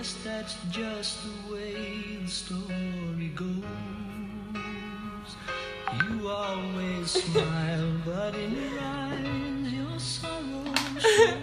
[0.00, 3.46] guess that's just the way the story goes.
[5.92, 10.64] You always smile, but in your eyes your sorrow
[10.98, 11.38] shows.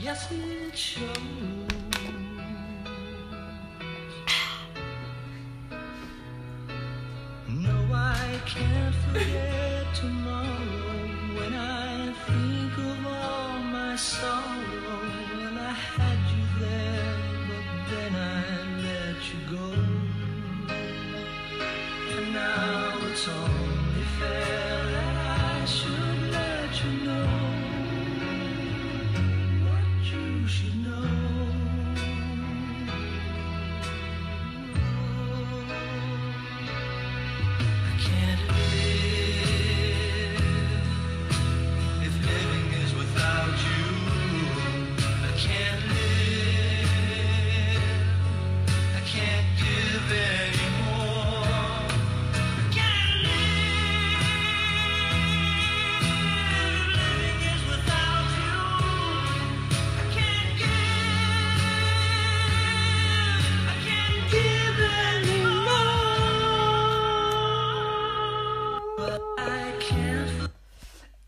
[0.00, 1.57] Yes, it shows.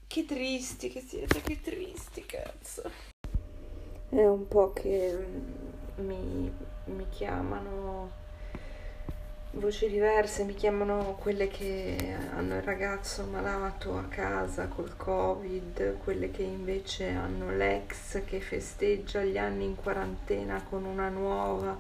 [0.07, 2.83] Che tristi che siete, che tristi, cazzo.
[4.11, 6.53] È un po' che mm, mi,
[6.85, 8.11] mi chiamano
[9.53, 16.31] voci diverse, mi chiamano quelle che hanno il ragazzo malato a casa col covid, quelle
[16.31, 21.79] che invece hanno l'ex che festeggia gli anni in quarantena con una nuova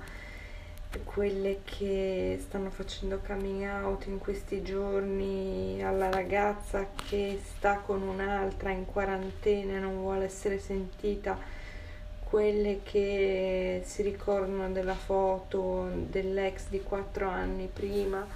[1.04, 8.70] quelle che stanno facendo coming out in questi giorni alla ragazza che sta con un'altra
[8.70, 11.38] in quarantena e non vuole essere sentita,
[12.28, 18.26] quelle che si ricordano della foto dell'ex di quattro anni prima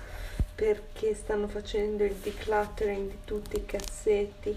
[0.54, 4.56] perché stanno facendo il decluttering di tutti i cassetti.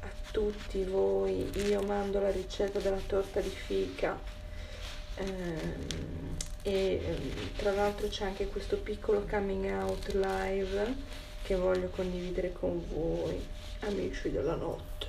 [0.00, 4.18] A tutti voi io mando la ricetta della torta di fica.
[5.16, 6.36] Ehm,
[6.66, 10.94] e ehm, tra l'altro c'è anche questo piccolo coming out live
[11.44, 13.40] che voglio condividere con voi,
[13.82, 15.06] amici della notte.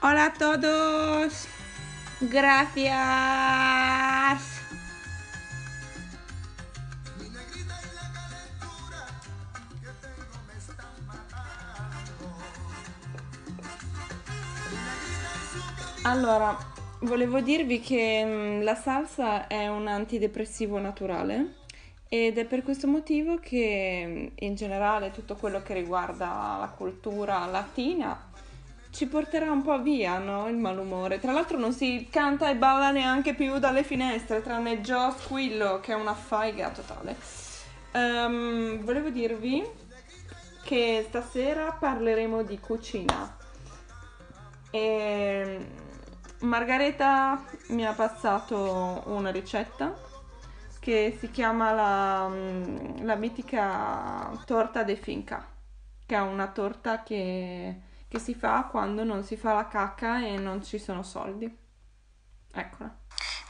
[0.00, 1.46] Hola a todos.
[2.20, 4.01] Gracias.
[16.04, 16.58] Allora,
[17.02, 21.58] volevo dirvi che mm, la salsa è un antidepressivo naturale
[22.08, 27.46] ed è per questo motivo che mm, in generale tutto quello che riguarda la cultura
[27.46, 28.30] latina
[28.90, 30.48] ci porterà un po' via, no?
[30.48, 31.20] Il malumore.
[31.20, 35.92] Tra l'altro non si canta e balla neanche più dalle finestre, tranne Joe Squillo che
[35.92, 37.16] è una faiga totale.
[37.92, 39.64] Ehm, volevo dirvi
[40.64, 43.36] che stasera parleremo di cucina.
[44.74, 45.81] E
[46.42, 49.96] Margareta mi ha passato una ricetta
[50.80, 55.46] che si chiama la, mm, la mitica torta de finca,
[56.04, 60.36] che è una torta che, che si fa quando non si fa la cacca e
[60.36, 61.46] non ci sono soldi.
[62.52, 62.92] Eccola.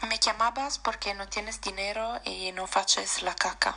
[0.02, 3.75] Me llamabas porque no tienes dinero y no faces la caca.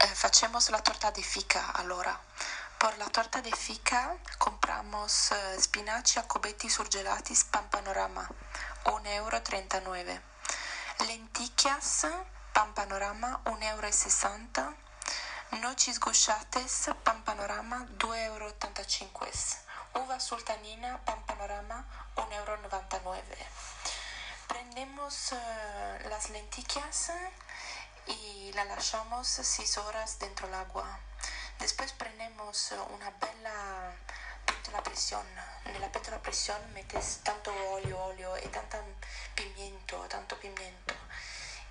[0.00, 2.18] Eh, facemos la torta de fica allora.
[2.84, 8.28] Por la torta de fica compramos eh, spinaci a cubetti surgelati pan panorama,
[8.84, 10.20] 1,39 euro.
[11.06, 12.06] Lenticchias,
[12.52, 14.76] pan panorama, 1,60 euro.
[15.62, 20.04] Noci sgusciates, pan panorama, 2,85 euro.
[20.04, 23.46] Uva sultanina, pan panorama, 1,99 euro.
[24.46, 27.12] Prendemos eh, las lenticchias
[28.08, 31.00] y la lasciamos 6 horas dentro el agua.
[31.64, 33.96] Después prendemos una bella
[34.44, 35.24] pentola a presión.
[35.72, 38.84] Nella pentola a presión metes tanto olio, olio y tanta
[39.34, 40.92] pimiento, tanto pimiento.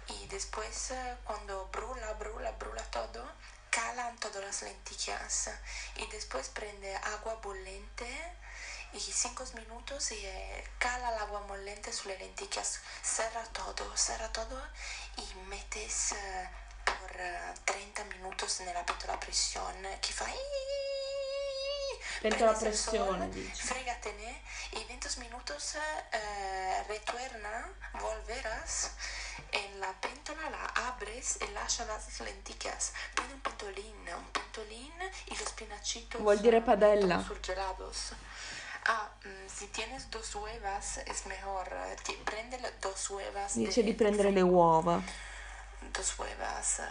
[0.08, 3.22] Y después eh, cuando brula, brula, brula todo,
[3.70, 5.52] calan todas las lentillas.
[5.98, 8.10] Y después prende agua bollente
[8.94, 12.64] y 5 minutos y eh, cala el agua bollente sulle lenticchie.
[13.04, 14.60] Cerra todo, cerra todo
[15.18, 16.50] y metes eh,
[16.84, 20.26] por eh, 30 minutos nella pentola a pressione che fa
[22.22, 23.62] Pentola a Prendes el pressione, sol, dici.
[23.62, 24.42] Frégatene
[24.72, 25.76] y 20 minutos
[26.12, 27.70] eh, retorna,
[28.00, 28.92] volverás
[29.52, 32.94] en la pentola, la abres eh, lascia las lenticchas.
[33.14, 34.94] Prende un pentolín, un pentolín
[35.28, 36.22] y los pinachitos.
[36.22, 37.22] Vuol dire eh, padella.
[37.28, 38.14] surgelados.
[38.86, 41.68] Ah, mm, si tienes dos huevas es mejor.
[41.74, 43.56] eh, prende dos huevas.
[43.56, 45.02] Dice de- di prendere le uova.
[45.92, 46.84] Dos huevas eh,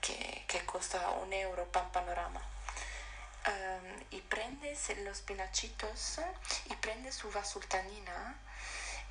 [0.00, 2.42] que, que cuesta un euro pan panorama.
[3.46, 6.20] Ehm, y prendes los pinachitos
[6.68, 8.34] y prendes uva sultanina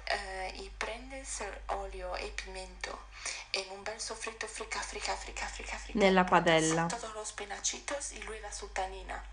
[0.07, 2.99] eh, y prendes el olio e pimiento
[3.53, 5.97] en un bel sofrito frica, frica, frica, frica, frica.
[5.97, 6.87] Nella padella.
[6.89, 9.23] Todos los pinachitos y luego la sultanina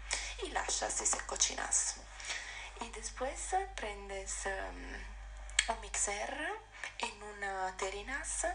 [0.46, 1.96] y lascias y se cocinas.
[2.80, 5.04] Y después eh, prendes em,
[5.68, 6.32] un mixer
[6.98, 8.46] en una terinas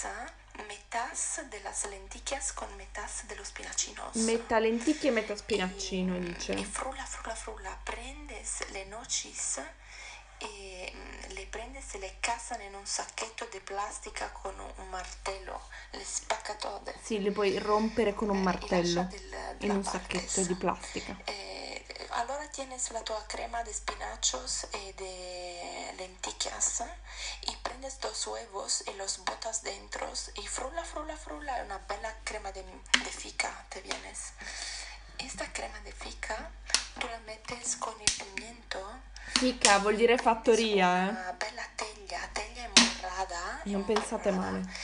[0.00, 0.32] mixa
[0.66, 4.14] metas de las lenticchias con metas de los pinachinos.
[4.16, 6.56] Metà lenticchie e metà spinaccino, Y dice.
[6.64, 7.78] frulla, frulla, frulla.
[7.84, 9.60] Prendes le nocis
[10.38, 15.60] e mm, le prendes e le casan en un sacchetto di plastica con un, martello.
[15.92, 16.94] Le spacca todas.
[17.02, 21.16] Sì, le puoi rompere con un Eh, martello lascia del- in un sacchetto di plastica.
[21.24, 21.39] Eh,
[22.20, 26.84] allora tienes la tua crema de spinachos y de lenticchias
[27.46, 32.52] y prendes dos huevos y los botas dentro y frulla, frulla, frulla, una bella crema
[32.52, 34.34] de, de fica te vienes.
[35.18, 36.50] Esta crema de fica
[36.98, 38.78] tú la metes con el pimiento.
[39.38, 41.10] Fica vuol dire fattoria, eh.
[41.10, 43.60] Una bella teglia, teglia emborrada.
[43.64, 44.74] Non pensate emborrada, male.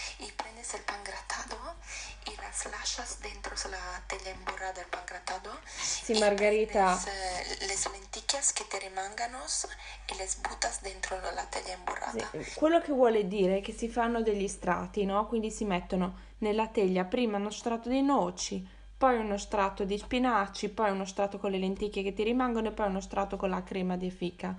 [11.50, 12.26] Teglia emborrada.
[12.32, 15.26] Sì, Quello che vuole dire è che si fanno degli strati, no?
[15.26, 18.66] Quindi si mettono nella teglia prima uno strato di noci,
[18.96, 22.72] poi uno strato di spinaci, poi uno strato con le lenticchie che ti rimangono e
[22.72, 24.56] poi uno strato con la crema di fica.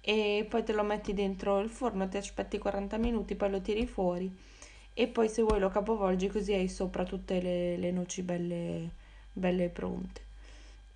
[0.00, 3.86] E poi te lo metti dentro il forno, ti aspetti 40 minuti, poi lo tiri
[3.86, 4.52] fuori
[4.94, 8.90] e poi se vuoi lo capovolgi così hai sopra tutte le, le noci belle,
[9.32, 10.22] belle pronte.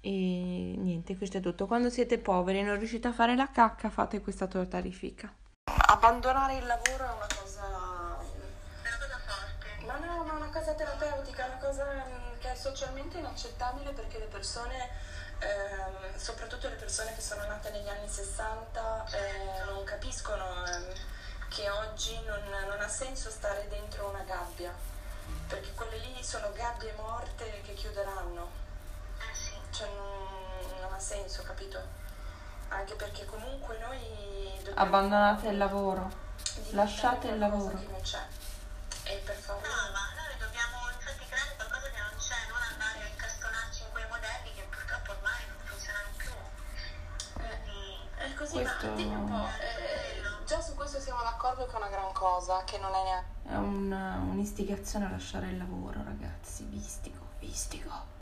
[0.01, 1.67] E niente, questo è tutto.
[1.67, 4.97] Quando siete poveri e non riuscite a fare la cacca, fate questa torta di.
[5.65, 8.19] Abbandonare il lavoro è una cosa.
[8.83, 9.85] È una cosa forte.
[9.85, 13.91] Ma no, ma è una cosa terapeutica, è una cosa mm, che è socialmente inaccettabile
[13.91, 14.89] perché le persone,
[15.41, 20.93] ehm, soprattutto le persone che sono nate negli anni 60, eh, non capiscono ehm,
[21.49, 24.73] che oggi non, non ha senso stare dentro una gabbia.
[25.49, 28.51] Perché quelle lì sono gabbie morte che chiuderanno.
[29.71, 31.81] Cioè non, non ha senso, capito?
[32.69, 33.99] Anche perché comunque noi
[34.59, 36.11] dobbiamo Abbandonate il lavoro.
[36.71, 37.77] Lasciate il lavoro.
[37.79, 38.23] che non c'è.
[39.05, 39.67] E per favore.
[39.69, 43.91] No, ma noi dobbiamo infatti creare qualcosa che non c'è, non andare a incastonarci in
[43.93, 46.33] quei modelli che purtroppo ormai non funzionano più.
[47.33, 49.88] Quindi, È così, Questo- ma dimmi un po', eh,
[50.49, 53.29] già su questo siamo d'accordo che è una gran cosa, che non è neanche...
[53.49, 56.65] È un- un'istigazione a lasciare il lavoro, ragazzi.
[56.65, 58.17] Vistico, vistico.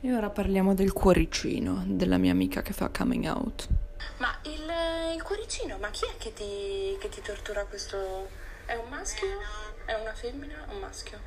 [0.00, 3.68] E ora parliamo del cuoricino della mia amica che fa coming out.
[4.16, 4.68] Ma il,
[5.14, 8.28] il cuoricino, ma chi è che ti, che ti tortura questo...
[8.66, 9.28] È un maschio?
[9.84, 10.64] È una femmina?
[10.70, 11.20] Un maschio?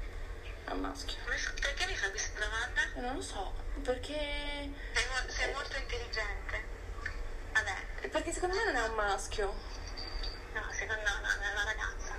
[0.66, 1.16] È un maschio.
[1.62, 3.08] perché mi fai questa domanda?
[3.08, 4.14] Non lo so, perché...
[4.14, 6.72] Sei, mo- sei molto intelligente.
[7.54, 9.54] Vabbè, Perché secondo me non è un maschio.
[10.54, 12.14] No, secondo me no, non è una ragazza.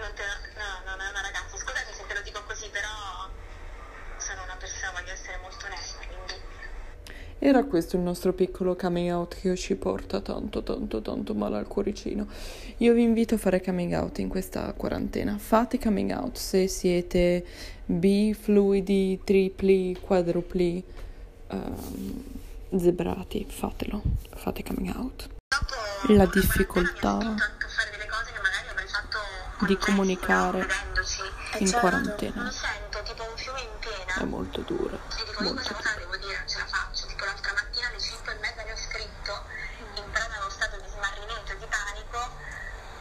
[0.00, 0.24] Non te,
[0.56, 1.56] no, no, non è una ragazza.
[1.56, 2.88] Scusami se te lo dico così, però
[4.18, 6.34] sono una persona, voglio essere molto onesta, quindi...
[7.42, 11.66] Era questo il nostro piccolo coming out che ci porta tanto, tanto, tanto male al
[11.66, 12.28] cuoricino.
[12.78, 15.38] Io vi invito a fare coming out in questa quarantena.
[15.38, 17.42] Fate coming out se siete
[17.86, 20.84] bi, fluidi, tripli, quadrupli,
[21.46, 22.24] ehm,
[22.76, 23.46] zebrati.
[23.48, 24.02] Fatelo.
[24.34, 25.39] Fate coming out.
[26.06, 27.18] La difficoltà
[29.66, 30.64] di comunicare
[31.58, 32.52] in quarantena
[34.16, 34.96] è molto dura.
[35.38, 37.06] Molto questa cosa la devo dire, non ce la faccio.
[37.06, 39.44] Tipo l'altra mattina alle 5 mezza le ho scritto,
[39.96, 42.30] in preda a uno stato di smarrimento di panico,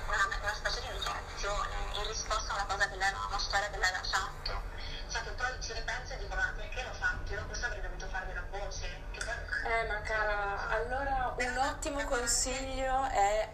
[0.09, 3.69] una, una specie di dichiarazione, in risposta a una cosa che lei aveva, una storia
[3.69, 4.61] che lei aveva fatto.
[5.09, 7.33] Che poi ci ripenso dico, ma perché l'ho fatto?
[7.33, 9.01] Io questo avrei dovuto farmi la voce.
[9.11, 9.37] Che poi...
[9.69, 10.48] Eh, ma cara,
[10.79, 13.49] allora un ottimo consiglio è...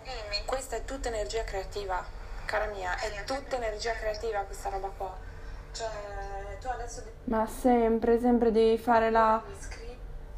[0.45, 2.03] Questa è tutta energia creativa,
[2.45, 5.17] cara mia, è tutta energia creativa questa roba qua.
[5.71, 5.87] Cioè,
[6.61, 9.41] tu adesso devi Ma sempre, sempre devi fare la,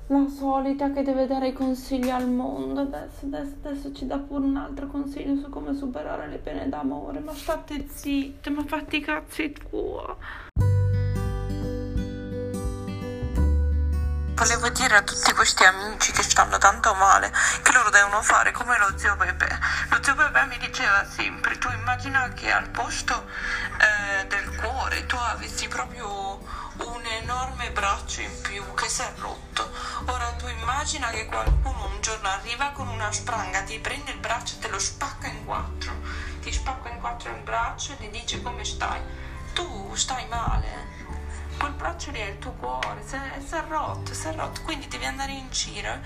[0.07, 2.81] la solita che deve dare i consigli al mondo.
[2.81, 7.19] Adesso, adesso, adesso ci dà pure un altro consiglio su come superare le pene d'amore.
[7.19, 10.17] Ma state zitte, ma fatti i cazzi tua.
[14.37, 18.77] Volevo dire a tutti questi amici che stanno tanto male che loro devono fare come
[18.77, 19.47] lo zio Pepe.
[19.89, 23.25] Lo zio Pepe mi diceva sempre, tu immagina che al posto
[23.79, 29.71] eh, del cuore tu avessi proprio un enorme braccio in più che si è rotto.
[30.05, 34.53] Ora tu immagina che qualcuno un giorno arriva con una spranga, ti prende il braccio
[34.53, 35.93] e te lo spacca in quattro.
[36.41, 39.01] Ti spacca in quattro il braccio e ti dice come stai.
[39.53, 40.96] Tu stai male
[41.57, 45.05] quel braccio lì è il tuo cuore, si è, rotto, si è rotto, quindi devi
[45.05, 45.99] andare in giro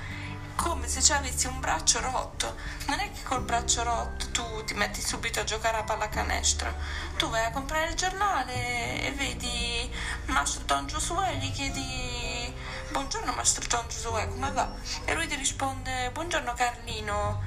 [0.55, 2.55] come se ci avessi un braccio rotto.
[2.87, 6.73] Non è che col braccio rotto tu ti metti subito a giocare a pallacanestro.
[7.17, 9.91] Tu vai a comprare il giornale e vedi
[10.25, 12.53] Mastro Don Giosuè e gli chiedi
[12.91, 14.71] Buongiorno Mastro Don Giosuè, come va?
[15.05, 17.41] E lui ti risponde Buongiorno Carlino,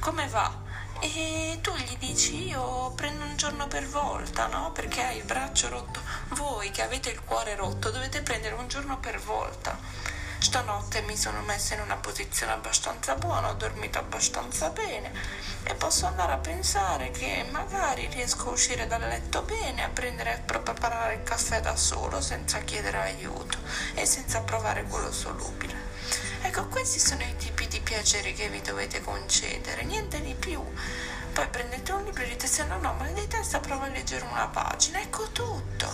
[0.00, 0.66] come va?
[1.00, 4.72] E tu gli dici io prendo un giorno per volta, no?
[4.72, 6.00] Perché hai il braccio rotto.
[6.30, 9.78] Voi che avete il cuore rotto dovete prendere un giorno per volta.
[10.40, 15.12] Stanotte mi sono messa in una posizione abbastanza buona, ho dormito abbastanza bene
[15.64, 20.32] e posso andare a pensare che magari riesco a uscire dal letto bene, a prendere
[20.34, 23.58] a preparare il caffè da solo senza chiedere aiuto
[23.94, 25.74] e senza provare quello solubile.
[26.42, 30.62] Ecco, questi sono i tipi di piaceri che vi dovete concedere, niente di più.
[31.32, 34.26] Poi prendete un libro e dite se no no, mal di testa prova a leggere
[34.26, 35.90] una pagina, ecco tutto.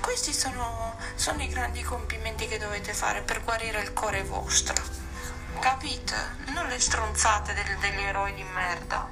[0.00, 4.74] Questi sono, sono i grandi complimenti che dovete fare per guarire il cuore vostro.
[5.60, 6.14] Capite?
[6.52, 9.08] Non le stronzate del- degli eroi di merda.